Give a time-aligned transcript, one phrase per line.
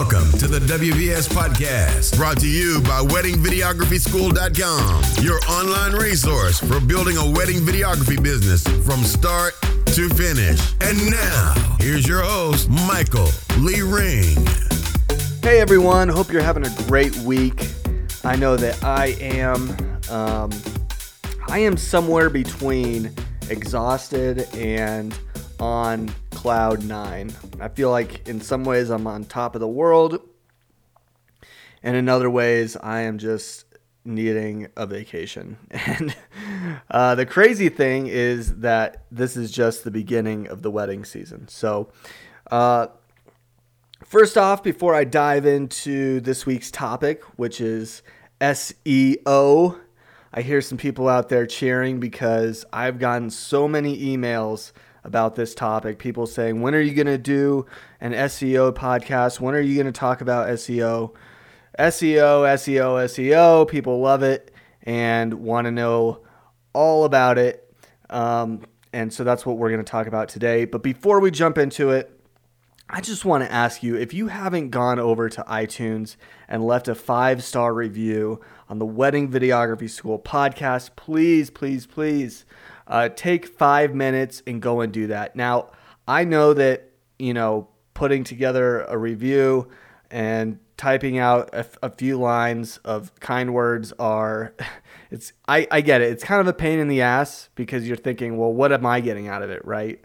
[0.00, 7.18] Welcome to the WVS Podcast, brought to you by WeddingVideographySchool.com, your online resource for building
[7.18, 10.72] a wedding videography business from start to finish.
[10.80, 13.28] And now, here's your host, Michael
[13.58, 14.38] Lee Ring.
[15.42, 17.68] Hey everyone, hope you're having a great week.
[18.24, 19.68] I know that I am.
[20.08, 20.50] Um,
[21.46, 23.12] I am somewhere between
[23.50, 25.14] exhausted and
[25.60, 27.32] on cloud nine.
[27.60, 30.20] I feel like in some ways I'm on top of the world,
[31.82, 33.66] and in other ways I am just
[34.04, 35.58] needing a vacation.
[35.70, 36.16] And
[36.90, 41.48] uh, the crazy thing is that this is just the beginning of the wedding season.
[41.48, 41.90] So,
[42.50, 42.88] uh,
[44.04, 48.02] first off, before I dive into this week's topic, which is
[48.40, 49.78] SEO,
[50.32, 54.72] I hear some people out there cheering because I've gotten so many emails
[55.04, 55.98] about this topic.
[55.98, 57.66] People saying, when are you going to do
[58.00, 59.40] an SEO podcast?
[59.40, 61.14] When are you going to talk about SEO?
[61.78, 63.68] SEO, SEO, SEO.
[63.68, 64.52] People love it
[64.82, 66.20] and want to know
[66.72, 67.72] all about it.
[68.08, 70.64] Um, and so that's what we're going to talk about today.
[70.64, 72.20] But before we jump into it,
[72.92, 76.16] I just want to ask you if you haven't gone over to iTunes
[76.48, 82.44] and left a five star review on the Wedding Videography School podcast, please, please, please
[82.90, 85.36] uh, take five minutes and go and do that.
[85.36, 85.70] Now,
[86.08, 89.68] I know that, you know, putting together a review
[90.10, 94.54] and typing out a, a few lines of kind words are,
[95.10, 96.10] it's, I, I get it.
[96.10, 99.00] It's kind of a pain in the ass because you're thinking, well, what am I
[99.00, 100.02] getting out of it, right?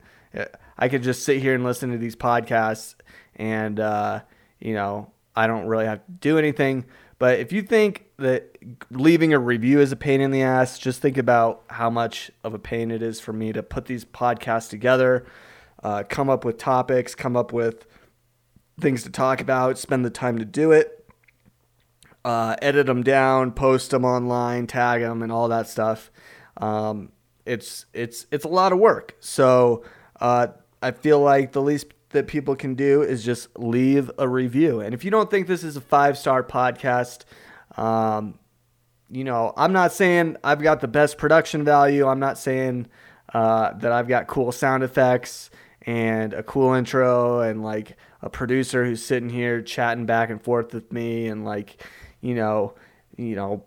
[0.77, 2.95] I could just sit here and listen to these podcasts
[3.35, 4.21] and, uh,
[4.59, 6.85] you know, I don't really have to do anything.
[7.25, 8.55] But if you think that
[8.91, 12.53] leaving a review is a pain in the ass, just think about how much of
[12.53, 15.25] a pain it is for me to put these podcasts together,
[15.81, 17.87] uh, come up with topics, come up with
[18.79, 21.09] things to talk about, spend the time to do it,
[22.23, 26.11] uh, edit them down, post them online, tag them, and all that stuff.
[26.57, 27.11] Um,
[27.43, 29.15] it's it's it's a lot of work.
[29.19, 29.83] So
[30.21, 30.49] uh,
[30.79, 34.79] I feel like the least that people can do is just leave a review.
[34.79, 37.25] And if you don't think this is a five star podcast,
[37.77, 38.39] um,
[39.09, 42.07] you know, I'm not saying I've got the best production value.
[42.07, 42.87] I'm not saying
[43.33, 45.49] uh, that I've got cool sound effects
[45.83, 50.73] and a cool intro and like a producer who's sitting here chatting back and forth
[50.73, 51.83] with me and like,
[52.21, 52.73] you know,
[53.17, 53.63] you know,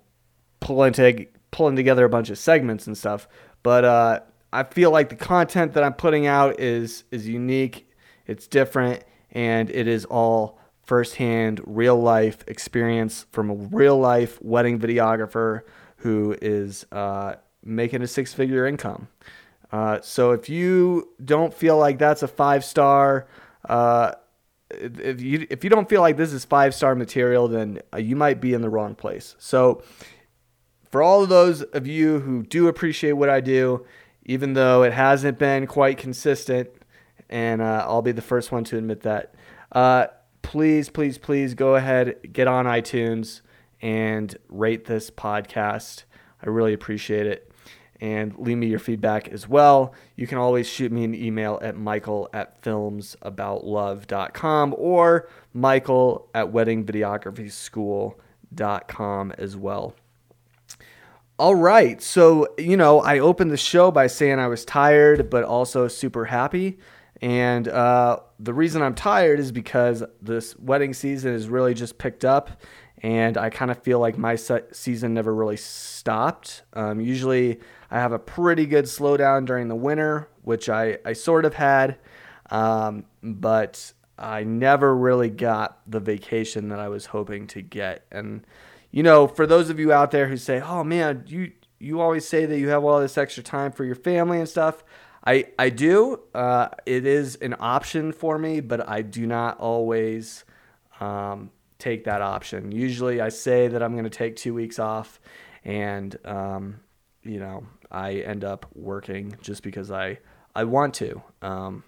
[0.60, 3.28] pulling to, pulling together a bunch of segments and stuff.
[3.62, 4.20] But uh,
[4.52, 7.87] I feel like the content that I'm putting out is is unique
[8.28, 9.02] it's different,
[9.32, 15.62] and it is all firsthand, real life experience from a real life wedding videographer
[15.96, 17.34] who is uh,
[17.64, 19.08] making a six figure income.
[19.70, 23.26] Uh, so if you don't feel like that's a five star,
[23.68, 24.12] uh,
[24.70, 28.16] if you if you don't feel like this is five star material, then uh, you
[28.16, 29.34] might be in the wrong place.
[29.38, 29.82] So
[30.90, 33.84] for all of those of you who do appreciate what I do,
[34.24, 36.70] even though it hasn't been quite consistent,
[37.28, 39.34] and uh, I'll be the first one to admit that.
[39.72, 40.06] Uh,
[40.42, 43.42] please, please, please go ahead, get on iTunes,
[43.80, 46.04] and rate this podcast.
[46.42, 47.44] I really appreciate it.
[48.00, 49.92] And leave me your feedback as well.
[50.14, 59.32] You can always shoot me an email at michael at filmsaboutlove.com or michael at weddingvideographyschool.com
[59.36, 59.96] as well.
[61.40, 62.02] All right.
[62.02, 66.24] So, you know, I opened the show by saying I was tired, but also super
[66.24, 66.78] happy.
[67.20, 72.24] And uh, the reason I'm tired is because this wedding season has really just picked
[72.24, 72.62] up,
[73.02, 76.62] and I kind of feel like my se- season never really stopped.
[76.74, 77.58] Um, usually,
[77.90, 81.98] I have a pretty good slowdown during the winter, which I, I sort of had,
[82.50, 88.04] um, but I never really got the vacation that I was hoping to get.
[88.10, 88.44] And,
[88.90, 92.26] you know, for those of you out there who say, oh man, you, you always
[92.26, 94.82] say that you have all this extra time for your family and stuff.
[95.28, 96.20] I I do.
[96.34, 100.46] Uh, it is an option for me, but I do not always
[101.00, 102.72] um, take that option.
[102.72, 105.20] Usually, I say that I'm going to take two weeks off,
[105.66, 106.80] and um,
[107.22, 110.18] you know, I end up working just because I
[110.54, 111.22] I want to.
[111.42, 111.84] Um,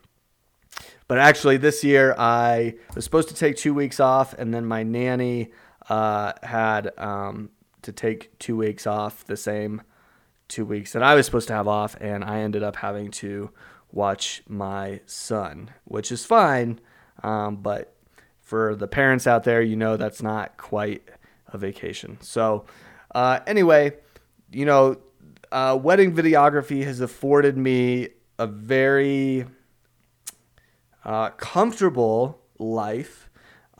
[1.09, 4.83] but actually, this year I was supposed to take two weeks off, and then my
[4.83, 5.51] nanny
[5.89, 7.49] uh, had um,
[7.81, 9.81] to take two weeks off the same
[10.51, 13.51] two weeks that I was supposed to have off, and I ended up having to
[13.93, 16.79] watch my son, which is fine.
[17.23, 17.95] Um, but
[18.41, 21.03] for the parents out there, you know that's not quite
[21.49, 22.19] a vacation.
[22.21, 22.67] So,
[23.15, 23.93] uh, anyway,
[24.53, 24.99] you know,
[25.51, 28.09] uh, wedding videography has afforded me
[28.39, 29.47] a very
[31.05, 33.31] uh, comfortable life.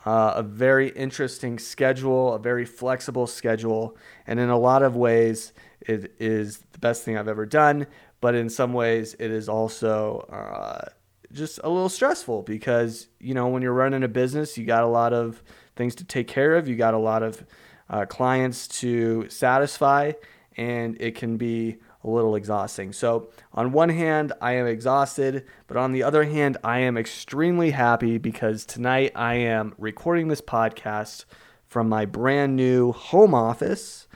[0.05, 3.95] uh, a very interesting schedule, a very flexible schedule,
[4.25, 7.87] and in a lot of ways, it is the best thing I've ever done.
[8.19, 10.89] But in some ways, it is also uh,
[11.33, 14.87] just a little stressful because you know when you're running a business, you got a
[14.87, 15.41] lot of
[15.75, 17.43] things to take care of, you got a lot of
[17.89, 20.11] uh, clients to satisfy,
[20.57, 22.93] and it can be a little exhausting.
[22.93, 27.71] So, on one hand, I am exhausted, but on the other hand, I am extremely
[27.71, 31.25] happy because tonight I am recording this podcast
[31.67, 34.07] from my brand new home office.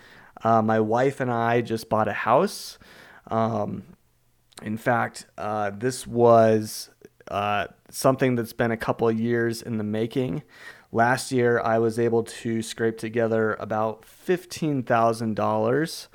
[0.45, 2.77] Uh, my wife and I just bought a house.
[3.31, 3.81] Um,
[4.61, 6.91] in fact, uh, this was
[7.31, 10.43] uh, something that's been a couple of years in the making.
[10.91, 16.07] Last year, I was able to scrape together about $15,000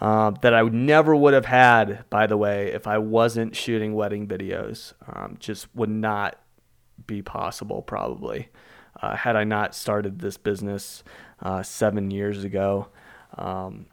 [0.00, 4.26] uh, that I never would have had, by the way, if I wasn't shooting wedding
[4.26, 4.92] videos.
[5.06, 6.36] Um, just would not
[7.06, 8.48] be possible, probably,
[9.00, 11.04] uh, had I not started this business
[11.40, 12.88] uh, seven years ago.
[13.38, 13.86] Um,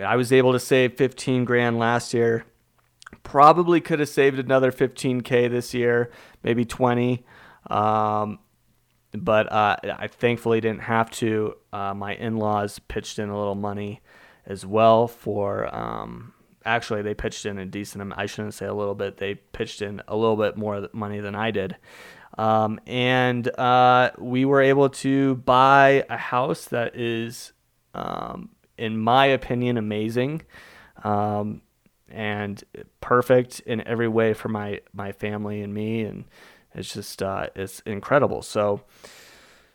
[0.00, 2.44] I was able to save 15 grand last year.
[3.22, 6.10] Probably could have saved another 15k this year,
[6.42, 7.24] maybe 20.
[7.68, 8.38] Um,
[9.12, 11.56] but uh, I thankfully didn't have to.
[11.72, 14.00] Uh, my in-laws pitched in a little money
[14.46, 15.74] as well for.
[15.74, 16.32] Um,
[16.64, 18.12] actually, they pitched in a decent.
[18.16, 19.16] I shouldn't say a little bit.
[19.16, 21.76] They pitched in a little bit more money than I did.
[22.38, 27.52] Um, and uh, we were able to buy a house that is,
[27.92, 28.50] um,
[28.80, 30.42] in my opinion, amazing.
[31.04, 31.62] Um,
[32.10, 32.62] and
[33.00, 36.24] perfect in every way for my my family and me and
[36.74, 38.82] it's just uh, it's incredible so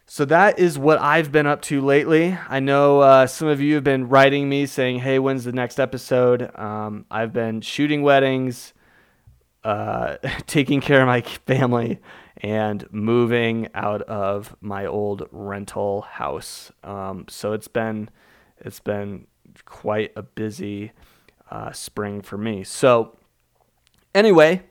[0.07, 2.37] so that is what I've been up to lately.
[2.47, 5.79] I know uh, some of you have been writing me saying, "Hey, when's the next
[5.79, 8.75] episode?" Um, I've been shooting weddings,
[9.63, 12.01] uh, taking care of my family,
[12.37, 16.71] and moving out of my old rental house.
[16.83, 18.09] Um, so it's been
[18.59, 19.27] it's been
[19.65, 20.91] quite a busy
[21.49, 22.63] uh, spring for me.
[22.63, 23.17] So,
[24.13, 24.63] anyway,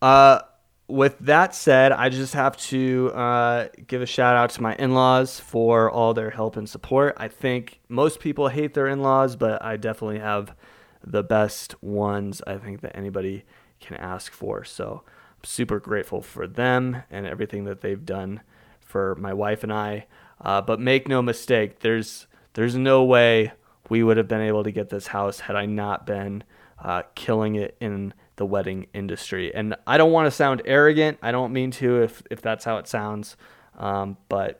[0.00, 0.40] uh,
[0.86, 4.94] with that said, I just have to uh, give a shout out to my in
[4.94, 7.14] laws for all their help and support.
[7.16, 10.54] I think most people hate their in laws, but I definitely have
[11.02, 13.44] the best ones I think that anybody
[13.80, 14.64] can ask for.
[14.64, 18.42] So, I'm super grateful for them and everything that they've done
[18.80, 20.06] for my wife and I.
[20.40, 23.52] Uh, but make no mistake, there's there's no way
[23.88, 26.42] we would have been able to get this house had I not been
[26.82, 29.54] uh, killing it in the wedding industry.
[29.54, 31.18] And I don't want to sound arrogant.
[31.22, 33.36] I don't mean to if, if that's how it sounds.
[33.78, 34.58] Um, but,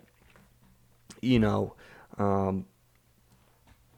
[1.21, 1.75] you know,
[2.19, 2.67] um,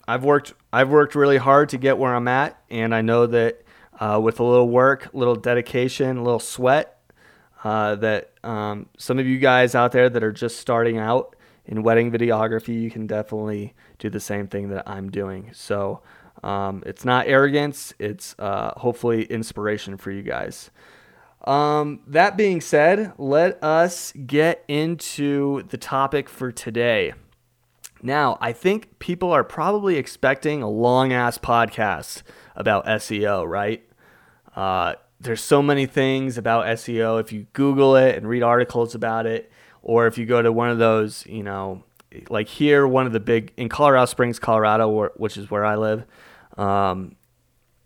[0.08, 3.62] I've worked I've worked really hard to get where I'm at, and I know that
[3.98, 6.98] uh, with a little work, a little dedication, a little sweat,
[7.64, 11.35] uh, that um, some of you guys out there that are just starting out
[11.66, 15.50] in wedding videography, you can definitely do the same thing that I'm doing.
[15.52, 16.02] So
[16.42, 20.70] um, it's not arrogance, it's uh, hopefully inspiration for you guys.
[21.44, 27.14] Um, that being said, let us get into the topic for today.
[28.02, 32.22] Now, I think people are probably expecting a long ass podcast
[32.54, 33.82] about SEO, right?
[34.54, 37.20] Uh, there's so many things about SEO.
[37.20, 39.50] If you Google it and read articles about it,
[39.88, 41.84] or if you go to one of those, you know,
[42.28, 46.04] like here, one of the big in Colorado Springs, Colorado, which is where I live.
[46.58, 47.14] Um,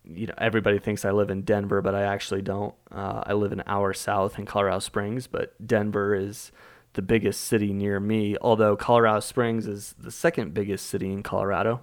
[0.04, 2.74] you know, everybody thinks I live in Denver, but I actually don't.
[2.90, 6.52] Uh, I live an hour south in Colorado Springs, but Denver is
[6.94, 8.34] the biggest city near me.
[8.40, 11.82] Although Colorado Springs is the second biggest city in Colorado,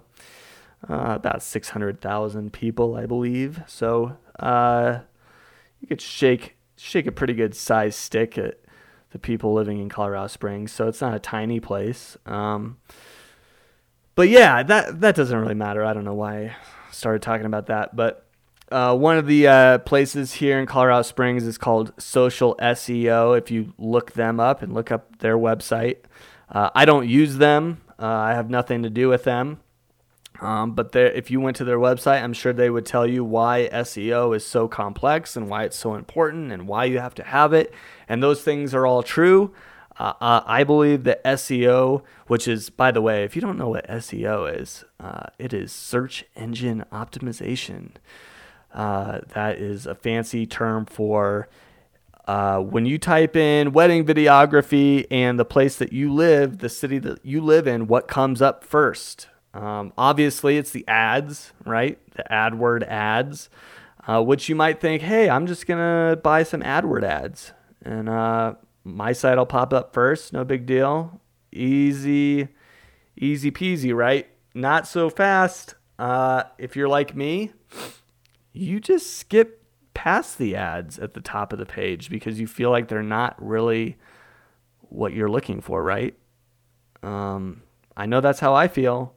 [0.90, 3.62] uh, about six hundred thousand people, I believe.
[3.68, 4.98] So uh,
[5.80, 8.58] you could shake shake a pretty good size stick at
[9.10, 10.72] the people living in Colorado Springs.
[10.72, 12.16] So it's not a tiny place.
[12.26, 12.78] Um,
[14.14, 15.84] but yeah, that that doesn't really matter.
[15.84, 16.56] I don't know why I
[16.90, 18.26] started talking about that, but
[18.70, 23.38] uh, one of the uh, places here in Colorado Springs is called Social SEO.
[23.38, 25.98] If you look them up and look up their website,
[26.50, 27.80] uh, I don't use them.
[27.98, 29.60] Uh, I have nothing to do with them.
[30.40, 33.68] Um, but if you went to their website, I'm sure they would tell you why
[33.72, 37.52] SEO is so complex and why it's so important and why you have to have
[37.52, 37.74] it.
[38.08, 39.52] And those things are all true.
[39.98, 43.68] Uh, uh, I believe that SEO, which is, by the way, if you don't know
[43.68, 47.90] what SEO is, uh, it is search engine optimization.
[48.72, 51.48] Uh, that is a fancy term for
[52.28, 56.98] uh, when you type in wedding videography and the place that you live, the city
[56.98, 59.28] that you live in, what comes up first?
[59.54, 61.98] Um, obviously, it's the ads, right?
[62.14, 63.48] The AdWord ads,
[64.06, 67.52] uh, which you might think, hey, I'm just going to buy some AdWord ads.
[67.82, 71.20] And uh, my site will pop up first, no big deal.
[71.52, 72.48] Easy,
[73.16, 74.28] easy peasy, right?
[74.54, 75.74] Not so fast.
[75.98, 77.52] Uh, if you're like me,
[78.52, 79.64] you just skip
[79.94, 83.34] past the ads at the top of the page because you feel like they're not
[83.44, 83.96] really
[84.82, 86.16] what you're looking for, right?
[87.02, 87.62] Um,
[87.96, 89.14] I know that's how I feel.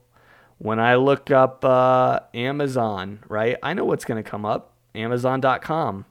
[0.62, 6.04] When I look up uh, Amazon, right, I know what's going to come up Amazon.com.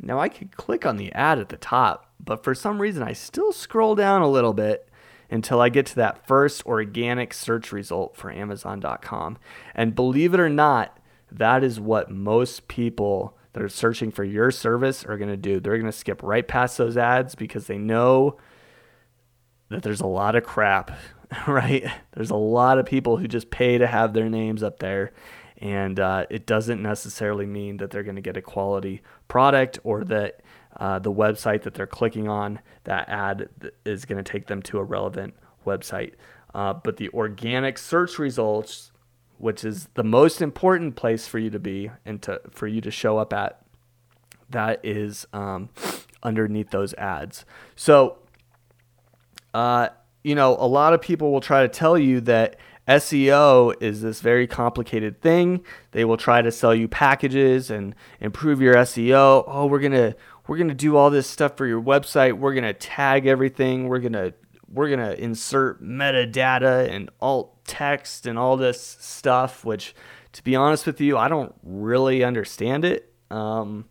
[0.00, 3.12] Now I could click on the ad at the top, but for some reason I
[3.12, 4.88] still scroll down a little bit
[5.32, 9.36] until I get to that first organic search result for Amazon.com.
[9.74, 11.00] And believe it or not,
[11.32, 15.58] that is what most people that are searching for your service are going to do.
[15.58, 18.36] They're going to skip right past those ads because they know
[19.70, 20.92] that there's a lot of crap,
[21.46, 21.84] right?
[22.12, 25.12] There's a lot of people who just pay to have their names up there.
[25.58, 30.04] And uh, it doesn't necessarily mean that they're going to get a quality product or
[30.04, 30.42] that
[30.76, 33.48] uh, the website that they're clicking on, that ad
[33.84, 36.12] is going to take them to a relevant website.
[36.54, 38.92] Uh, but the organic search results,
[39.38, 42.90] which is the most important place for you to be and to, for you to
[42.90, 43.62] show up at,
[44.50, 45.70] that is um,
[46.22, 47.46] underneath those ads.
[47.74, 48.18] So
[49.54, 49.88] uh,
[50.26, 52.56] you know, a lot of people will try to tell you that
[52.88, 55.64] SEO is this very complicated thing.
[55.92, 59.44] They will try to sell you packages and improve your SEO.
[59.46, 60.16] Oh, we're going to
[60.48, 62.32] we're going to do all this stuff for your website.
[62.32, 63.86] We're going to tag everything.
[63.86, 64.34] We're going to
[64.68, 69.94] we're going to insert metadata and alt text and all this stuff which
[70.32, 73.12] to be honest with you, I don't really understand it.
[73.30, 73.84] Um,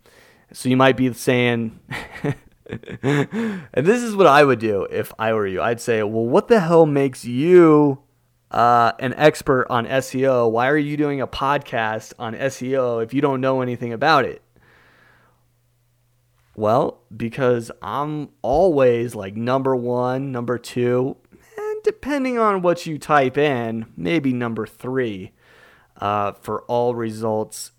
[0.52, 1.80] so you might be saying
[3.04, 5.62] and this is what I would do if I were you.
[5.62, 8.00] I'd say, well, what the hell makes you
[8.52, 10.50] uh, an expert on SEO?
[10.52, 14.42] Why are you doing a podcast on SEO if you don't know anything about it?
[16.56, 23.38] Well, because I'm always like number one, number two, and depending on what you type
[23.38, 25.34] in, maybe number three
[25.98, 27.72] uh, for all results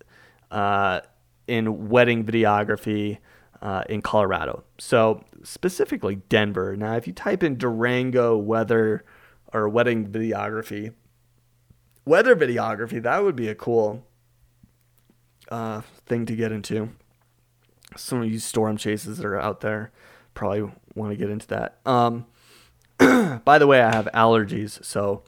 [0.51, 1.01] uh,
[1.47, 3.17] in wedding videography
[3.61, 4.63] uh, in Colorado.
[4.77, 6.75] So specifically Denver.
[6.75, 9.05] Now, if you type in Durango weather
[9.53, 10.93] or wedding videography,
[12.05, 14.05] weather videography, that would be a cool
[15.49, 16.89] uh, thing to get into.
[17.95, 19.91] Some of you storm chases that are out there
[20.33, 21.79] probably want to get into that.
[21.85, 22.25] Um,
[23.45, 25.23] by the way, I have allergies, so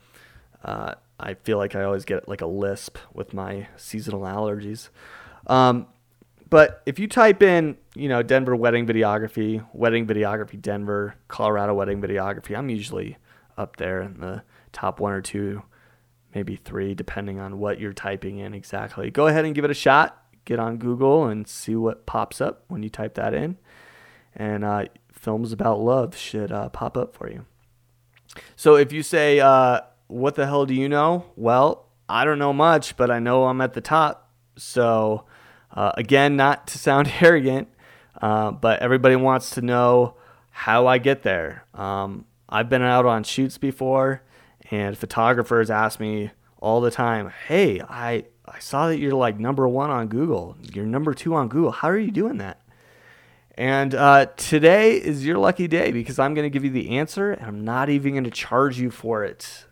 [0.64, 4.90] uh, I feel like I always get like a lisp with my seasonal allergies.
[5.48, 5.88] Um,
[6.50, 12.02] but if you type in, you know, Denver wedding videography, wedding videography Denver, Colorado wedding
[12.02, 13.18] videography, I'm usually
[13.58, 15.64] up there in the top one or two,
[16.34, 19.12] maybe three, depending on what you're typing in exactly.
[19.12, 20.24] Go ahead and give it a shot.
[20.46, 23.58] Get on Google and see what pops up when you type that in.
[24.34, 27.46] And uh, films about love should uh, pop up for you.
[28.56, 31.26] So if you say, uh, What the hell do you know?
[31.36, 34.32] Well, I don't know much, but I know I'm at the top.
[34.56, 35.26] So
[35.72, 37.68] uh, again, not to sound arrogant,
[38.22, 40.16] uh, but everybody wants to know
[40.52, 41.66] how I get there.
[41.74, 44.22] Um, I've been out on shoots before,
[44.72, 49.68] and photographers ask me all the time, "Hey, I I saw that you're like number
[49.68, 50.58] one on Google.
[50.74, 51.72] You're number two on Google.
[51.72, 52.60] How are you doing that?"
[53.56, 57.32] And uh, today is your lucky day because I'm going to give you the answer,
[57.32, 59.66] and I'm not even going to charge you for it.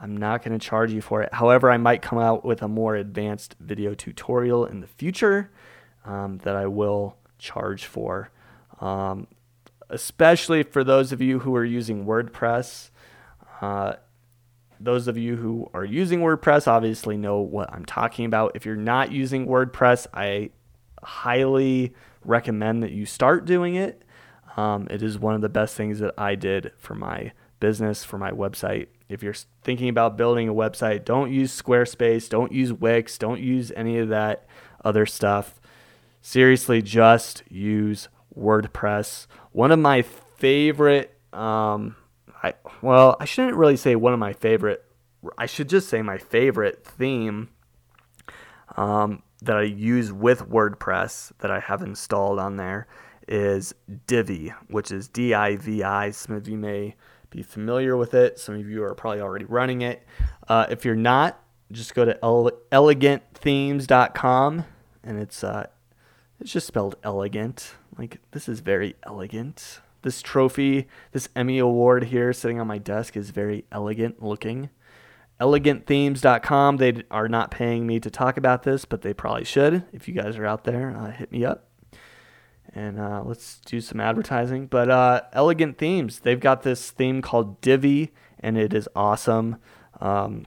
[0.00, 1.32] I'm not going to charge you for it.
[1.32, 5.50] However, I might come out with a more advanced video tutorial in the future
[6.04, 8.30] um, that I will charge for.
[8.80, 9.26] Um,
[9.88, 12.90] especially for those of you who are using WordPress.
[13.60, 13.94] Uh,
[14.78, 18.52] those of you who are using WordPress obviously know what I'm talking about.
[18.54, 20.50] If you're not using WordPress, I
[21.02, 24.02] highly recommend that you start doing it.
[24.56, 28.18] Um, it is one of the best things that I did for my business, for
[28.18, 28.88] my website.
[29.08, 33.70] If you're thinking about building a website, don't use Squarespace, don't use Wix, don't use
[33.76, 34.46] any of that
[34.84, 35.60] other stuff.
[36.26, 39.28] Seriously, just use WordPress.
[39.52, 41.94] One of my favorite, um,
[42.42, 44.84] I well, I shouldn't really say one of my favorite.
[45.38, 47.50] I should just say my favorite theme
[48.76, 52.88] um, that I use with WordPress that I have installed on there
[53.28, 53.72] is
[54.08, 56.10] Divi, which is D I V I.
[56.10, 56.96] Some of you may
[57.30, 58.40] be familiar with it.
[58.40, 60.02] Some of you are probably already running it.
[60.48, 61.40] Uh, if you're not,
[61.70, 64.64] just go to ele- elegantthemes.com
[65.04, 65.68] and it's uh,
[66.40, 67.74] it's just spelled elegant.
[67.98, 69.80] Like this is very elegant.
[70.02, 74.70] This trophy, this Emmy award here sitting on my desk is very elegant looking.
[75.40, 76.76] Elegantthemes.com.
[76.76, 79.84] They are not paying me to talk about this, but they probably should.
[79.92, 81.66] If you guys are out there, uh, hit me up
[82.76, 84.66] and uh, let's do some advertising.
[84.66, 89.56] But uh, Elegant Themes, they've got this theme called Divi, and it is awesome.
[90.00, 90.46] Um,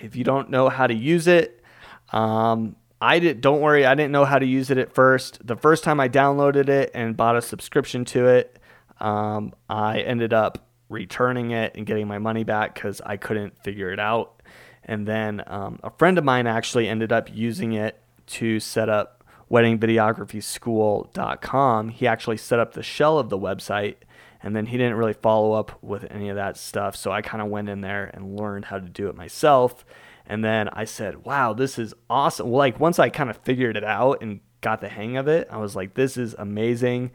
[0.00, 1.62] if you don't know how to use it,
[2.10, 3.40] um, I did.
[3.40, 5.46] Don't worry, I didn't know how to use it at first.
[5.46, 8.58] The first time I downloaded it and bought a subscription to it,
[9.00, 13.92] um, I ended up returning it and getting my money back because I couldn't figure
[13.92, 14.42] it out.
[14.84, 19.22] And then um, a friend of mine actually ended up using it to set up
[19.50, 21.88] weddingvideographyschool.com.
[21.90, 23.96] He actually set up the shell of the website
[24.42, 26.96] and then he didn't really follow up with any of that stuff.
[26.96, 29.84] So I kind of went in there and learned how to do it myself.
[30.28, 32.50] And then I said, wow, this is awesome.
[32.50, 35.48] Well, like once I kind of figured it out and got the hang of it,
[35.50, 37.12] I was like, this is amazing.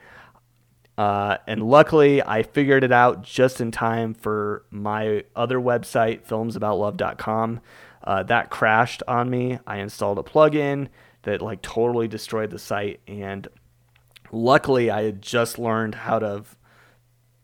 [0.98, 7.62] Uh, and luckily, I figured it out just in time for my other website, filmsaboutlove.com.
[8.04, 9.60] Uh, that crashed on me.
[9.66, 10.90] I installed a plugin
[11.22, 13.00] that like totally destroyed the site.
[13.08, 13.48] And
[14.32, 16.44] luckily, I had just learned how to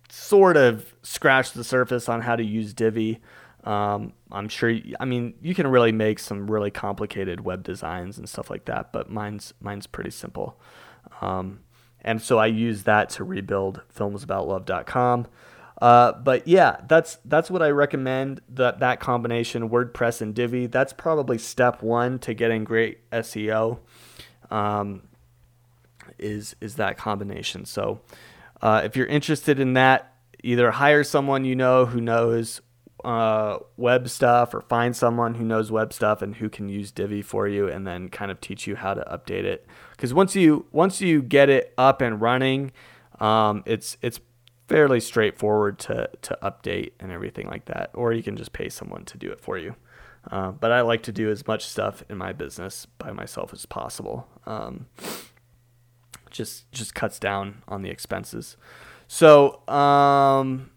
[0.10, 3.20] sort of scratch the surface on how to use Divi.
[3.64, 4.74] Um, I'm sure.
[5.00, 8.92] I mean, you can really make some really complicated web designs and stuff like that,
[8.94, 10.60] but mine's mine's pretty simple.
[11.22, 11.60] Um,
[12.02, 15.28] and so I use that to rebuild filmsaboutlove.com.
[15.82, 18.42] Uh, but yeah, that's that's what I recommend.
[18.50, 20.68] That that combination WordPress and Divi.
[20.68, 23.80] That's probably step one to getting great SEO.
[24.52, 25.04] Um,
[26.18, 27.66] is is that combination?
[27.66, 28.02] So
[28.62, 30.14] uh, if you're interested in that,
[30.44, 32.62] either hire someone you know who knows
[33.04, 37.22] uh, web stuff, or find someone who knows web stuff and who can use Divi
[37.22, 39.66] for you, and then kind of teach you how to update it.
[39.92, 42.72] Because once you once you get it up and running,
[43.20, 44.20] um, it's it's
[44.68, 47.92] fairly straightforward to to update and everything like that.
[47.94, 49.76] Or you can just pay someone to do it for you.
[50.30, 53.66] Uh, but I like to do as much stuff in my business by myself as
[53.66, 54.28] possible.
[54.46, 54.88] Um,
[56.30, 58.58] just just cuts down on the expenses.
[59.08, 60.72] So um,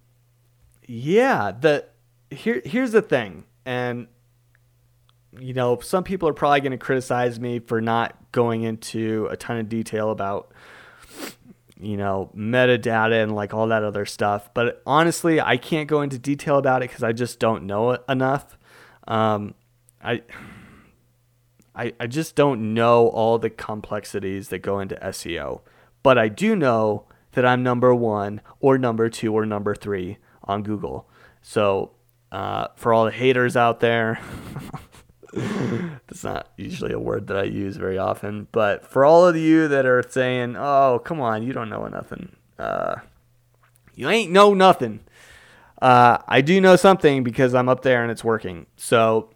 [0.87, 1.87] yeah, the
[2.33, 4.09] here here's the thing, and
[5.38, 9.37] you know some people are probably going to criticize me for not going into a
[9.37, 10.53] ton of detail about
[11.83, 14.55] you know, metadata and like all that other stuff.
[14.55, 18.57] But honestly, I can't go into detail about it because I just don't know enough.
[19.09, 19.55] Um,
[20.03, 20.23] I,
[21.75, 25.62] I, I just don't know all the complexities that go into SEO.
[26.05, 30.62] But I do know that I'm number one or number two or number three on
[30.62, 31.11] Google.
[31.40, 31.92] So
[32.33, 34.18] uh, for all the haters out there,
[35.33, 38.49] That's not usually a word that I use very often.
[38.53, 42.37] But for all of you that are saying, "Oh, come on, you don't know nothing,"
[42.59, 42.97] uh,
[43.95, 45.01] you ain't know nothing.
[45.81, 48.66] Uh, I do know something because I'm up there and it's working.
[48.77, 49.31] So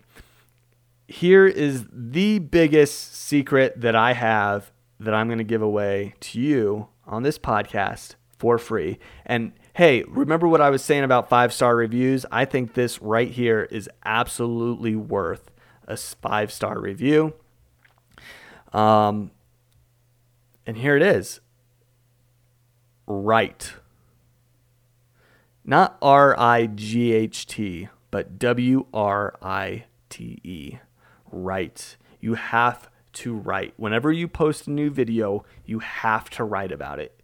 [1.08, 6.40] here is the biggest secret that I have that I'm going to give away to
[6.40, 8.98] you on this podcast for free.
[9.24, 12.24] And hey, remember what I was saying about five star reviews?
[12.32, 15.50] I think this right here is absolutely worth
[15.86, 17.34] a five star review.
[18.72, 19.32] Um,
[20.66, 21.40] and here it is.
[23.06, 23.74] Right.
[25.62, 30.78] Not R I G H T, but W R I T E.
[31.30, 31.96] Right.
[32.18, 33.74] You have to write.
[33.76, 37.20] Whenever you post a new video, you have to write about it.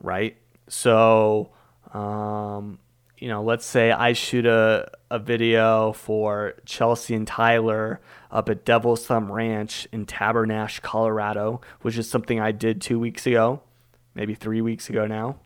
[0.00, 0.36] Right?
[0.68, 1.50] So,
[1.92, 2.78] um,
[3.18, 8.00] you know, let's say I shoot a, a video for Chelsea and Tyler
[8.30, 13.26] up at Devil's Thumb Ranch in Tabernash, Colorado, which is something I did two weeks
[13.26, 13.62] ago,
[14.14, 15.36] maybe three weeks ago now.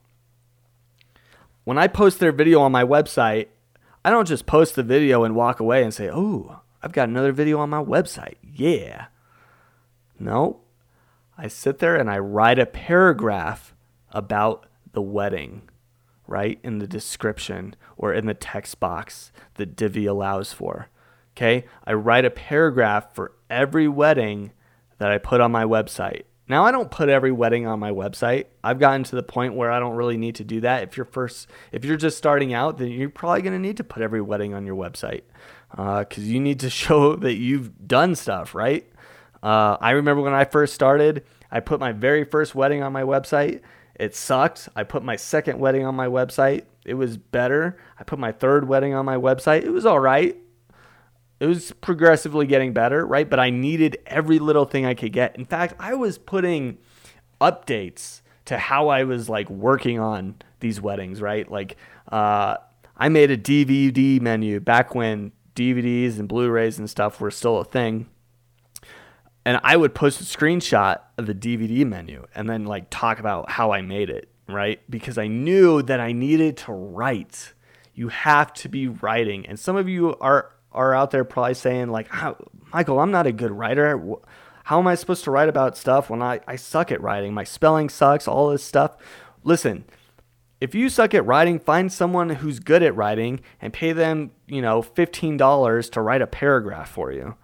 [1.64, 3.48] When I post their video on my website,
[4.04, 7.32] I don't just post the video and walk away and say, oh, I've got another
[7.32, 8.36] video on my website.
[8.42, 9.06] Yeah.
[10.18, 10.60] No,
[11.36, 13.74] I sit there and I write a paragraph
[14.12, 15.68] about the wedding
[16.26, 20.88] right, in the description or in the text box that Divi allows for.
[21.36, 24.52] Okay, I write a paragraph for every wedding
[24.98, 26.22] that I put on my website.
[26.48, 28.46] Now I don't put every wedding on my website.
[28.62, 30.84] I've gotten to the point where I don't really need to do that.
[30.84, 33.84] If you're first, if you're just starting out, then you're probably going to need to
[33.84, 35.22] put every wedding on your website
[35.70, 38.88] because uh, you need to show that you've done stuff, right?
[39.42, 43.02] Uh, I remember when I first started, I put my very first wedding on my
[43.02, 43.60] website,
[43.98, 44.68] it sucked.
[44.76, 46.64] I put my second wedding on my website.
[46.84, 47.78] It was better.
[47.98, 49.62] I put my third wedding on my website.
[49.62, 50.36] It was all right.
[51.40, 53.28] It was progressively getting better, right?
[53.28, 55.36] But I needed every little thing I could get.
[55.36, 56.78] In fact, I was putting
[57.40, 61.50] updates to how I was like working on these weddings, right?
[61.50, 61.76] Like,
[62.10, 62.56] uh,
[62.96, 67.58] I made a DVD menu back when DVDs and Blu rays and stuff were still
[67.58, 68.08] a thing.
[69.46, 73.48] And I would post a screenshot of the DVD menu and then like talk about
[73.48, 74.80] how I made it, right?
[74.90, 77.52] Because I knew that I needed to write.
[77.94, 79.46] You have to be writing.
[79.46, 82.08] And some of you are are out there probably saying like,
[82.74, 84.02] "Michael, I'm not a good writer.
[84.64, 87.32] How am I supposed to write about stuff when I I suck at writing?
[87.32, 88.96] My spelling sucks, all this stuff."
[89.44, 89.84] Listen,
[90.60, 94.60] if you suck at writing, find someone who's good at writing and pay them, you
[94.60, 97.36] know, $15 to write a paragraph for you.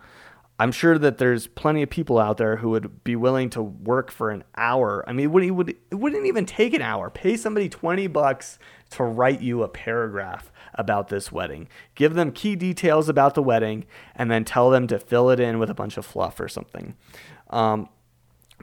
[0.62, 4.12] I'm sure that there's plenty of people out there who would be willing to work
[4.12, 5.02] for an hour.
[5.08, 7.10] I mean, it wouldn't, would, it wouldn't even take an hour.
[7.10, 11.66] Pay somebody 20 bucks to write you a paragraph about this wedding.
[11.96, 15.58] Give them key details about the wedding and then tell them to fill it in
[15.58, 16.94] with a bunch of fluff or something.
[17.50, 17.88] Um,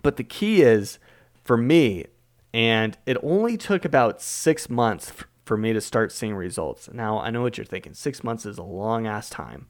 [0.02, 1.00] but the key is
[1.44, 2.06] for me,
[2.54, 5.12] and it only took about six months
[5.44, 6.90] for me to start seeing results.
[6.94, 7.94] Now, I know what you're thinking.
[7.94, 9.68] Six months is a long ass time.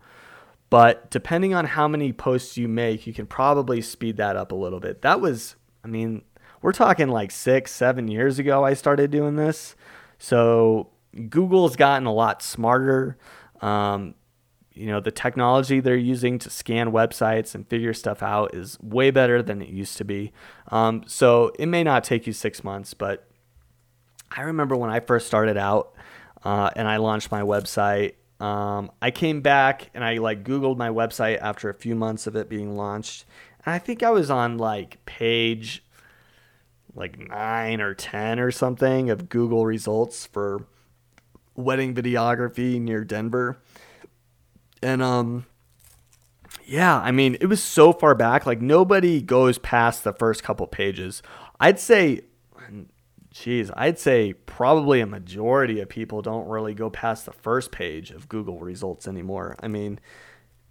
[0.69, 4.55] But depending on how many posts you make, you can probably speed that up a
[4.55, 5.01] little bit.
[5.01, 6.23] That was, I mean,
[6.61, 9.75] we're talking like six, seven years ago I started doing this.
[10.19, 10.89] So
[11.29, 13.17] Google's gotten a lot smarter.
[13.61, 14.13] Um,
[14.73, 19.11] you know, the technology they're using to scan websites and figure stuff out is way
[19.11, 20.31] better than it used to be.
[20.69, 23.27] Um, so it may not take you six months, but
[24.31, 25.93] I remember when I first started out
[26.45, 30.89] uh, and I launched my website um, I came back and I like Googled my
[30.89, 33.25] website after a few months of it being launched.
[33.65, 35.83] And I think I was on like page
[36.95, 40.65] like nine or 10 or something of Google results for
[41.55, 43.61] wedding videography near Denver.
[44.81, 45.45] And, um,
[46.65, 48.45] yeah, I mean, it was so far back.
[48.45, 51.21] Like nobody goes past the first couple pages.
[51.59, 52.21] I'd say
[53.33, 58.09] Jeez, I'd say probably a majority of people don't really go past the first page
[58.11, 59.55] of Google results anymore.
[59.59, 59.99] I mean,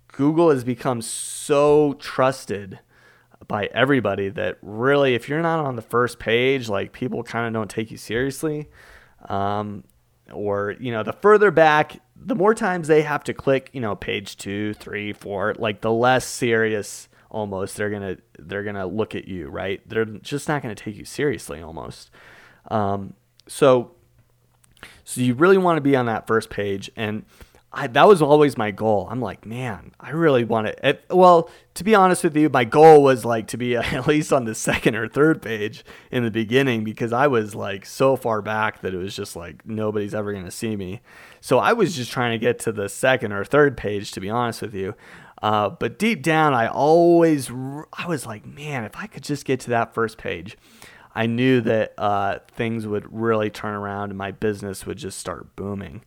[0.08, 2.80] Google has become so trusted
[3.46, 7.52] by everybody that really, if you're not on the first page, like people kind of
[7.52, 8.68] don't take you seriously.
[9.28, 9.84] Um,
[10.32, 13.94] or, you know, the further back, the more times they have to click, you know,
[13.94, 19.28] page two, three, four, like the less serious almost they're gonna they're gonna look at
[19.28, 19.86] you, right?
[19.88, 22.10] They're just not gonna take you seriously almost.
[22.68, 23.14] Um,
[23.46, 23.92] so,
[25.04, 27.24] so you really want to be on that first page, and
[27.70, 29.06] I, that was always my goal.
[29.10, 30.98] I'm like, man, I really want to.
[31.10, 34.44] well, to be honest with you, my goal was like to be at least on
[34.44, 38.80] the second or third page in the beginning because I was like so far back
[38.80, 41.02] that it was just like nobody's ever going to see me.
[41.42, 44.30] So I was just trying to get to the second or third page, to be
[44.30, 44.94] honest with you.
[45.42, 47.50] Uh, but deep down, I always,
[47.92, 50.56] I was like, man, if I could just get to that first page.
[51.18, 55.56] I knew that uh, things would really turn around and my business would just start
[55.56, 56.04] booming.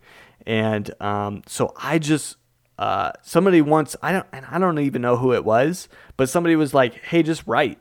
[0.47, 2.37] And um, so I just
[2.79, 6.55] uh, somebody once I don't and I don't even know who it was, but somebody
[6.55, 7.77] was like, "Hey, just write."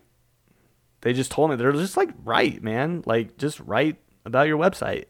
[1.03, 3.05] They just told me they're just like, "Write, man.
[3.07, 5.05] Like just write about your website.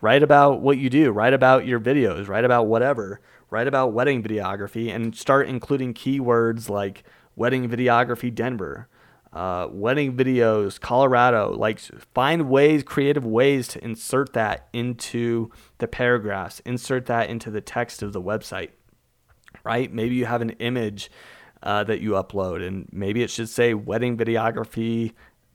[0.00, 1.10] Write about what you do.
[1.10, 2.28] Write about your videos.
[2.28, 3.20] Write about whatever.
[3.50, 7.02] Write about wedding videography and start including keywords like
[7.34, 8.88] wedding videography Denver."
[9.34, 11.52] Uh, wedding videos, Colorado.
[11.52, 11.80] Like,
[12.14, 18.02] find ways, creative ways to insert that into the paragraphs, insert that into the text
[18.02, 18.70] of the website,
[19.64, 19.92] right?
[19.92, 21.10] Maybe you have an image
[21.62, 25.12] uh, that you upload, and maybe it should say wedding videography,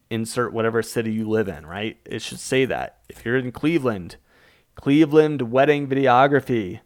[0.09, 1.97] insert whatever city you live in, right?
[2.05, 2.97] It should say that.
[3.07, 4.17] If you're in Cleveland,
[4.75, 6.81] Cleveland wedding videography,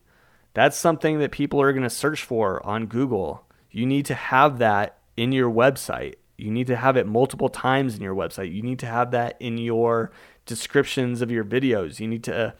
[0.53, 3.47] that's something that people are going to search for on Google.
[3.71, 7.95] You need to have that in your website you need to have it multiple times
[7.95, 8.53] in your website.
[8.53, 10.11] You need to have that in your
[10.45, 11.99] descriptions of your videos.
[11.99, 12.53] You need to.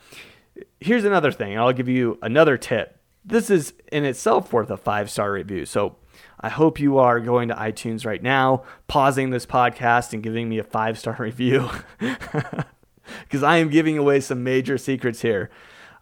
[0.80, 1.58] Here's another thing.
[1.58, 3.00] I'll give you another tip.
[3.24, 5.66] This is in itself worth a five star review.
[5.66, 5.96] So
[6.40, 10.58] I hope you are going to iTunes right now, pausing this podcast and giving me
[10.58, 15.50] a five star review because I am giving away some major secrets here.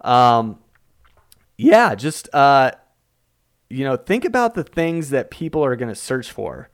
[0.03, 0.59] Um,
[1.57, 2.73] yeah, just uh,
[3.71, 6.69] you know, think about the things that people are going to search for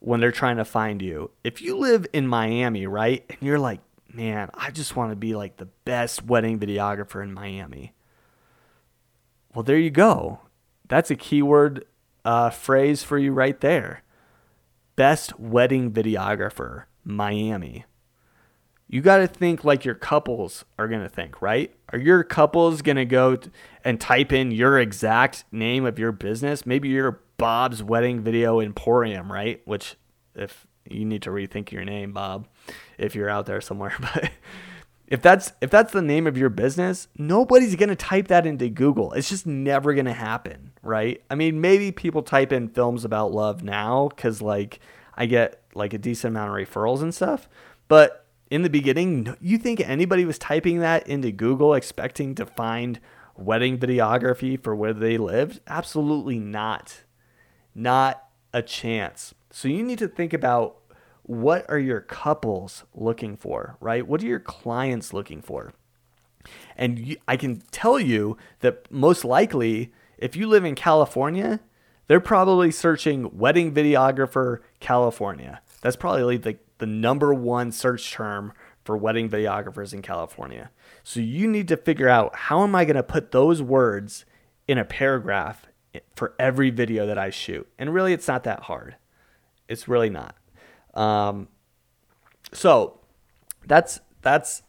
[0.00, 1.30] when they're trying to find you.
[1.44, 3.80] If you live in Miami, right, and you're like,
[4.12, 7.92] man, I just want to be like the best wedding videographer in Miami.
[9.54, 10.40] Well, there you go.
[10.88, 11.84] That's a keyword
[12.24, 14.02] uh, phrase for you right there.
[14.96, 17.84] Best wedding videographer, Miami.
[18.90, 21.74] You got to think like your couples are going to think, right?
[21.92, 23.38] Are your couples going to go
[23.84, 26.64] and type in your exact name of your business?
[26.64, 29.62] Maybe you're Bob's Wedding Video Emporium, right?
[29.64, 29.96] Which,
[30.34, 32.48] if you need to rethink your name, Bob,
[32.98, 34.30] if you're out there somewhere, but
[35.06, 38.68] if that's if that's the name of your business, nobody's going to type that into
[38.68, 39.12] Google.
[39.12, 41.22] It's just never going to happen, right?
[41.30, 44.80] I mean, maybe people type in films about love now cuz like
[45.14, 47.48] I get like a decent amount of referrals and stuff,
[47.86, 52.98] but in the beginning, you think anybody was typing that into Google expecting to find
[53.36, 55.60] wedding videography for where they lived?
[55.66, 57.02] Absolutely not.
[57.78, 59.34] Not a chance.
[59.52, 60.78] So you need to think about
[61.22, 64.04] what are your couples looking for, right?
[64.04, 65.72] What are your clients looking for?
[66.76, 71.60] And you, I can tell you that most likely, if you live in California,
[72.08, 75.60] they're probably searching wedding videographer California.
[75.80, 80.72] That's probably like the number one search term for wedding videographers in California.
[81.04, 84.24] So you need to figure out how am I going to put those words
[84.66, 85.67] in a paragraph
[86.16, 87.68] for every video that I shoot.
[87.78, 88.96] And really, it's not that hard.
[89.68, 90.34] It's really not.
[90.94, 91.48] Um,
[92.52, 93.00] so
[93.66, 94.62] that's that's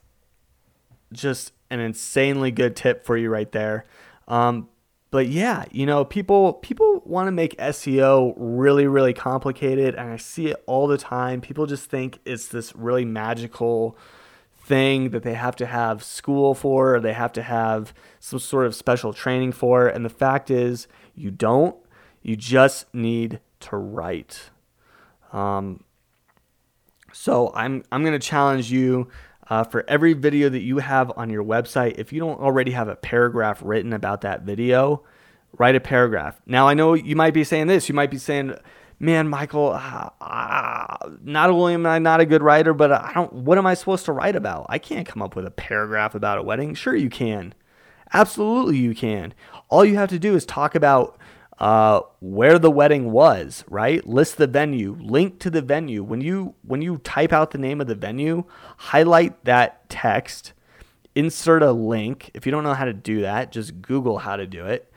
[1.12, 3.86] just an insanely good tip for you right there.
[4.28, 4.70] Um,
[5.12, 10.18] but yeah, you know, people people want to make SEO really really complicated and I
[10.18, 11.42] see it all the time.
[11.42, 13.98] People just think it's this really magical
[14.70, 18.68] thing that they have to have school for or they have to have some sort
[18.68, 21.76] of special training for and the fact is you don't.
[22.22, 24.52] You just need to write.
[25.34, 25.84] Um,
[27.12, 29.10] so I'm I'm to challenge you
[29.50, 32.88] uh, for every video that you have on your website, if you don't already have
[32.88, 35.04] a paragraph written about that video,
[35.58, 36.40] write a paragraph.
[36.46, 37.90] Now, I know you might be saying this.
[37.90, 38.56] You might be saying,
[39.00, 43.32] man, Michael, uh, uh, not only am I not a good writer, but I don't,
[43.34, 44.66] what am I supposed to write about?
[44.70, 46.76] I can't come up with a paragraph about a wedding.
[46.76, 47.54] Sure, you can.
[48.12, 49.34] Absolutely, you can.
[49.70, 51.18] All you have to do is talk about
[51.60, 54.06] uh, where the wedding was, right?
[54.08, 56.04] List the venue, link to the venue.
[56.04, 58.46] When you when you type out the name of the venue,
[58.78, 60.54] highlight that text,
[61.16, 62.32] insert a link.
[62.34, 64.92] If you don't know how to do that, just Google how to do it.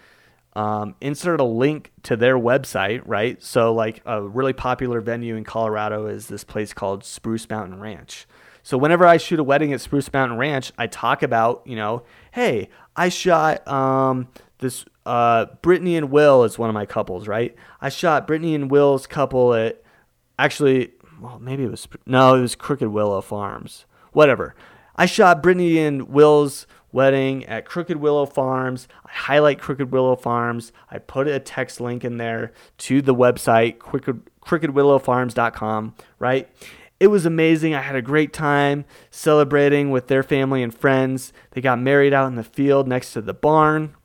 [0.54, 3.42] Um, insert a link to their website, right?
[3.42, 8.26] So, like a really popular venue in Colorado is this place called Spruce Mountain Ranch.
[8.62, 12.02] So, whenever I shoot a wedding at Spruce Mountain Ranch, I talk about, you know,
[12.32, 17.54] hey, I shot um, this uh, Brittany and Will is one of my couples, right?
[17.80, 19.82] I shot Brittany and Will's couple at
[20.38, 23.86] actually, well, maybe it was no, it was Crooked Willow Farms.
[24.12, 24.54] Whatever.
[24.94, 28.88] I shot Brittany and Will's wedding at Crooked Willow Farms.
[29.04, 30.72] I highlight Crooked Willow Farms.
[30.90, 36.48] I put a text link in there to the website, crooked, crookedwillowfarms.com, right?
[37.00, 37.74] It was amazing.
[37.74, 41.32] I had a great time celebrating with their family and friends.
[41.50, 43.96] They got married out in the field next to the barn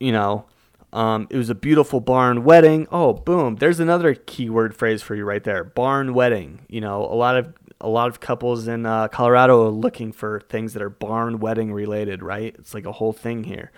[0.00, 0.46] you know,
[0.92, 2.88] um, it was a beautiful barn wedding.
[2.90, 3.56] Oh, boom!
[3.56, 6.66] There's another keyword phrase for you right there: barn wedding.
[6.68, 10.40] You know, a lot of a lot of couples in uh, Colorado are looking for
[10.48, 12.22] things that are barn wedding related.
[12.22, 12.54] Right?
[12.58, 13.70] It's like a whole thing here.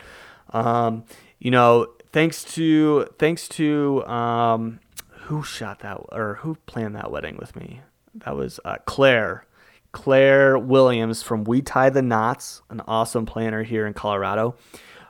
[0.51, 1.05] Um,
[1.39, 7.37] you know, thanks to thanks to um, who shot that or who planned that wedding
[7.39, 7.81] with me?
[8.15, 9.47] That was uh, Claire.
[9.93, 14.57] Claire Williams from We Tie the Knots, an awesome planner here in Colorado.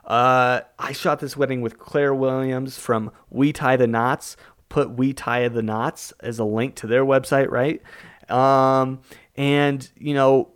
[0.05, 4.35] Uh, I shot this wedding with Claire Williams from We Tie the Knots.
[4.67, 7.81] Put We Tie the Knots as a link to their website, right?
[8.33, 9.01] Um,
[9.35, 10.49] and, you know,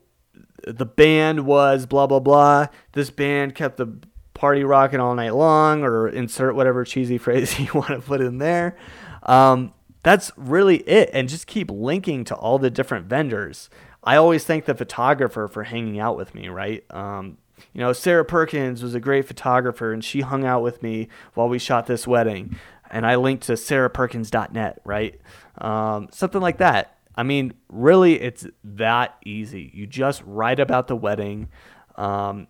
[0.65, 2.67] the band was blah, blah, blah.
[2.93, 3.99] This band kept the
[4.33, 8.37] party rocking all night long, or insert whatever cheesy phrase you want to put in
[8.37, 8.77] there.
[9.23, 11.09] Um, that's really it.
[11.13, 13.69] And just keep linking to all the different vendors.
[14.03, 16.83] I always thank the photographer for hanging out with me, right?
[16.91, 17.37] Um,
[17.73, 21.49] you know, Sarah Perkins was a great photographer and she hung out with me while
[21.49, 22.55] we shot this wedding.
[22.89, 25.19] And I linked to sarahperkins.net, right?
[25.57, 26.96] Um, something like that.
[27.17, 29.71] I mean, really, it's that easy.
[29.73, 31.49] You just write about the wedding.
[31.95, 32.47] Um,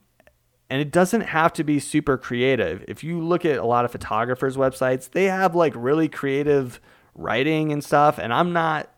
[0.69, 2.83] and it doesn't have to be super creative.
[2.87, 6.81] If you look at a lot of photographers' websites, they have like really creative
[7.15, 8.19] writing and stuff.
[8.19, 8.91] And I'm not,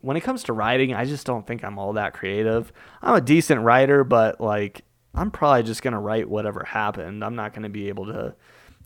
[0.00, 2.72] when it comes to writing, I just don't think I'm all that creative.
[3.02, 7.24] I'm a decent writer, but like I'm probably just going to write whatever happened.
[7.24, 8.34] I'm not going to be able to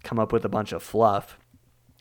[0.03, 1.39] come up with a bunch of fluff.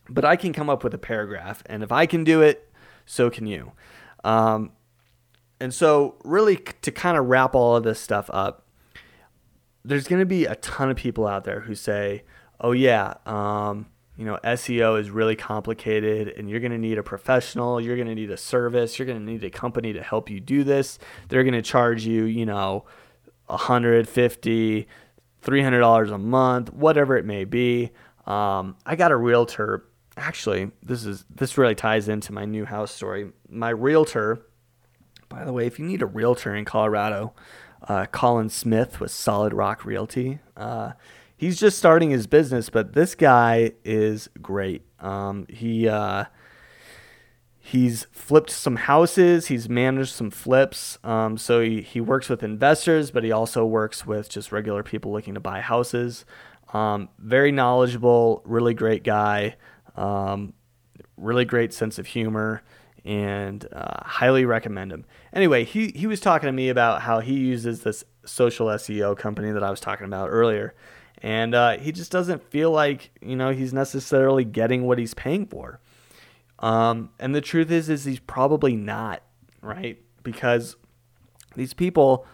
[0.10, 1.64] But I can come up with a paragraph.
[1.66, 2.72] And if I can do it,
[3.06, 3.74] so can you.
[4.24, 4.72] Um,
[5.60, 8.68] and so, really, to kind of wrap all of this stuff up,
[9.86, 12.24] there's going to be a ton of people out there who say,
[12.60, 17.04] oh, yeah, um, you know, SEO is really complicated and you're going to need a
[17.04, 20.30] professional, you're going to need a service, you're going to need a company to help
[20.30, 21.00] you do this.
[21.30, 22.86] They're going to charge you, you know,
[23.48, 24.88] 150
[25.44, 27.92] $300 a month, whatever it may be.
[28.26, 29.86] Um, I got a realtor.
[30.16, 33.32] Actually, this is this really ties into my new house story.
[33.50, 34.46] My realtor,
[35.28, 37.34] by the way, if you need a realtor in Colorado,
[37.88, 40.40] uh, Colin Smith with Solid Rock Realty.
[40.56, 40.92] Uh,
[41.36, 44.84] he's just starting his business, but this guy is great.
[45.00, 46.26] Um, he uh,
[47.60, 49.48] he's flipped some houses.
[49.48, 51.00] He's managed some flips.
[51.04, 55.12] Um, so he, he works with investors, but he also works with just regular people
[55.12, 56.26] looking to buy houses.
[56.74, 59.56] Um, very knowledgeable, really great guy.
[59.96, 60.54] Um,
[61.18, 62.64] really great sense of humor
[63.06, 65.06] and uh, highly recommend him.
[65.34, 69.52] Anyway, he, he was talking to me about how he uses this social SEO company
[69.52, 70.74] that I was talking about earlier.
[71.22, 75.46] And uh, he just doesn't feel like, you know, he's necessarily getting what he's paying
[75.46, 75.80] for.
[76.60, 79.22] Um, and the truth is, is he's probably not,
[79.62, 80.00] right?
[80.22, 80.76] Because
[81.56, 82.26] these people,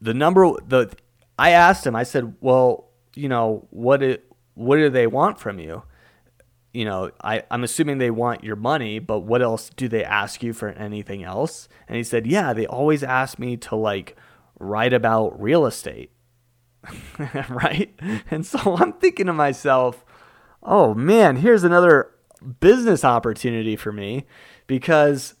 [0.00, 0.92] the number, the,
[1.38, 5.58] I asked him, I said, well, you know, what, it, what do they want from
[5.58, 5.82] you?
[6.72, 10.42] You know, I, I'm assuming they want your money, but what else do they ask
[10.42, 11.68] you for anything else?
[11.86, 14.16] And he said, Yeah, they always ask me to like
[14.58, 16.10] write about real estate.
[17.48, 17.94] right?
[18.30, 20.04] And so I'm thinking to myself,
[20.62, 22.10] oh man, here's another
[22.60, 24.26] business opportunity for me
[24.66, 25.34] because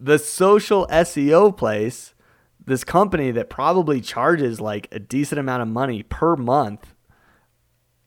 [0.00, 2.14] the social SEO place,
[2.64, 6.93] this company that probably charges like a decent amount of money per month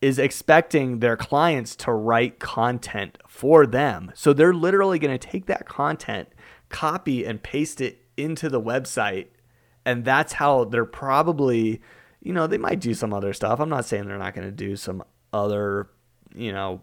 [0.02, 4.12] is expecting their clients to write content for them.
[4.14, 6.30] So they're literally going to take that content,
[6.70, 9.28] copy and paste it into the website.
[9.86, 11.82] And that's how they're probably,
[12.22, 13.60] you know, they might do some other stuff.
[13.60, 15.90] I'm not saying they're not going to do some other,
[16.36, 16.82] you know,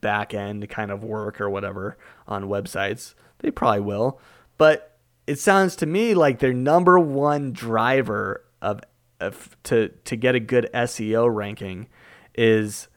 [0.00, 1.96] back end kind of work or whatever
[2.26, 3.14] on websites.
[3.38, 4.20] They probably will.
[4.58, 8.80] But it sounds to me like their number one driver of,
[9.20, 11.88] of to to get a good SEO ranking
[12.34, 12.88] is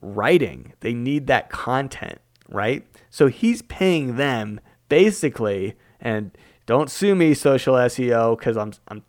[0.00, 0.72] writing.
[0.80, 2.86] They need that content, right?
[3.10, 6.30] So he's paying them basically, and
[6.66, 9.02] don't sue me, social SEO, because I'm, I'm,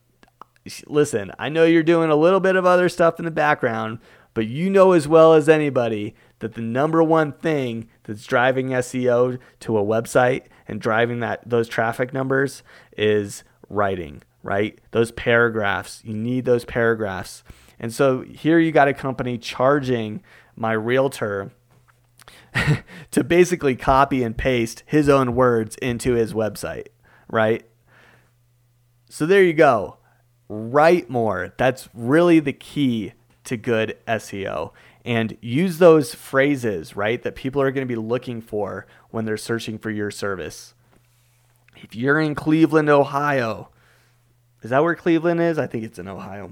[0.88, 4.00] listen, I know you're doing a little bit of other stuff in the background,
[4.34, 9.40] but you know as well as anybody that the number one thing that's driving SEO
[9.60, 12.64] to a website and driving that those traffic numbers
[12.98, 14.80] is writing, right?
[14.92, 16.02] Those paragraphs.
[16.04, 17.44] You need those paragraphs.
[17.80, 20.22] And so here you got a company charging
[20.56, 21.52] my realtor
[23.12, 26.88] to basically copy and paste his own words into his website,
[27.30, 27.66] right?
[29.10, 29.98] So there you go.
[30.48, 31.54] Write more.
[31.58, 33.14] That's really the key
[33.46, 34.72] to good SEO.
[35.06, 39.38] And use those phrases, right, that people are going to be looking for when they're
[39.38, 40.74] searching for your service.
[41.78, 43.70] If you're in Cleveland, Ohio,
[44.62, 45.58] is that where Cleveland is?
[45.58, 46.52] I think it's in Ohio.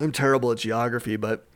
[0.00, 1.46] I'm terrible at geography, but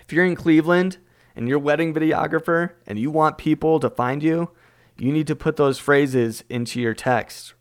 [0.00, 0.98] if you're in Cleveland
[1.34, 4.50] and you're wedding videographer and you want people to find you,
[4.98, 7.54] you need to put those phrases into your text.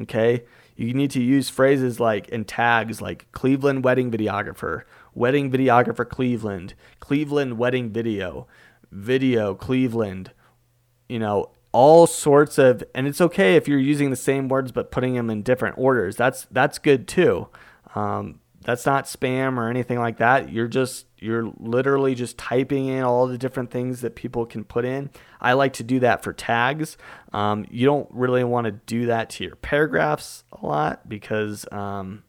[0.00, 0.44] Okay?
[0.76, 4.82] You need to use phrases like and tags like Cleveland wedding videographer,
[5.14, 8.46] wedding videographer Cleveland, Cleveland wedding video,
[8.90, 10.32] video Cleveland,
[11.08, 14.92] you know, all sorts of and it's okay if you're using the same words but
[14.92, 16.16] putting them in different orders.
[16.16, 17.48] That's that's good too.
[17.96, 20.50] Um, that's not spam or anything like that.
[20.50, 24.84] You're just you're literally just typing in all the different things that people can put
[24.84, 25.10] in.
[25.40, 26.98] I like to do that for tags.
[27.32, 32.24] Um, you don't really want to do that to your paragraphs a lot because um,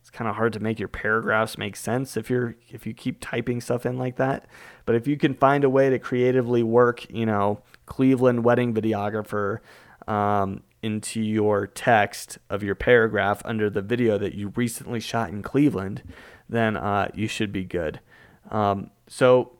[0.00, 3.18] it's kind of hard to make your paragraphs make sense if you're if you keep
[3.20, 4.46] typing stuff in like that.
[4.84, 9.58] But if you can find a way to creatively work, you know, Cleveland wedding videographer.
[10.06, 15.42] Um, into your text of your paragraph under the video that you recently shot in
[15.42, 16.02] Cleveland,
[16.48, 18.00] then uh, you should be good.
[18.50, 19.52] Um, so,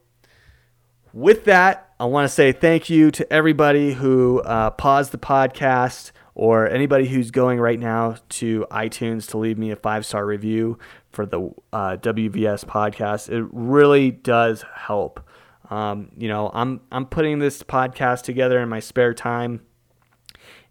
[1.12, 6.12] with that, I want to say thank you to everybody who uh, paused the podcast
[6.35, 10.79] or anybody who's going right now to iTunes to leave me a five star review
[11.11, 13.31] for the uh, WVS podcast.
[13.31, 15.26] It really does help.
[15.70, 19.62] Um, you know, I'm I'm putting this podcast together in my spare time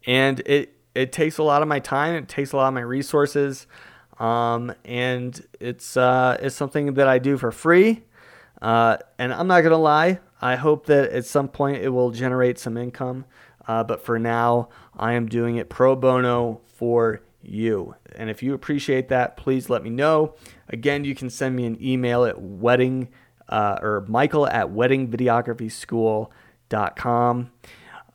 [0.05, 2.15] and it it takes a lot of my time.
[2.15, 3.67] It takes a lot of my resources,
[4.19, 8.03] um, and it's uh, it's something that I do for free.
[8.61, 10.19] Uh, and I'm not gonna lie.
[10.41, 13.25] I hope that at some point it will generate some income.
[13.67, 17.95] Uh, but for now, I am doing it pro bono for you.
[18.15, 20.35] And if you appreciate that, please let me know.
[20.69, 23.09] Again, you can send me an email at wedding
[23.49, 27.51] uh, or Michael at weddingvideographyschool.com.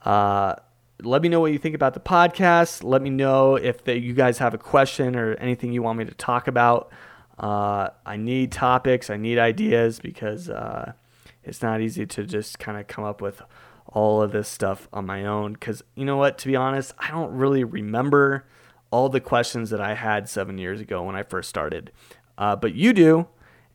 [0.03, 0.55] Uh,
[1.03, 2.83] let me know what you think about the podcast.
[2.83, 6.05] Let me know if the, you guys have a question or anything you want me
[6.05, 6.91] to talk about.
[7.37, 10.93] Uh, I need topics, I need ideas because uh,
[11.43, 13.41] it's not easy to just kind of come up with
[13.87, 15.53] all of this stuff on my own.
[15.53, 18.45] Because you know what, to be honest, I don't really remember
[18.91, 21.91] all the questions that I had seven years ago when I first started.
[22.37, 23.27] Uh, but you do.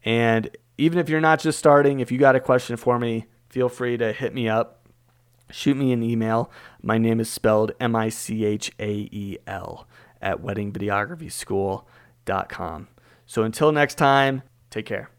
[0.04, 3.68] And even if you're not just starting, if you got a question for me, feel
[3.68, 4.86] free to hit me up,
[5.50, 6.50] shoot me an email.
[6.86, 9.88] My name is spelled M I C H A E L
[10.22, 12.88] at weddingvideographyschool.com.
[13.26, 15.10] So until next time, take care.